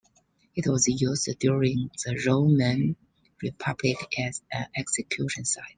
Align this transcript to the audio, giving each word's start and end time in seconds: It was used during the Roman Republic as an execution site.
It 0.55 0.65
was 0.65 0.87
used 0.87 1.29
during 1.37 1.91
the 2.03 2.19
Roman 2.25 2.95
Republic 3.39 3.97
as 4.17 4.41
an 4.51 4.65
execution 4.75 5.45
site. 5.45 5.63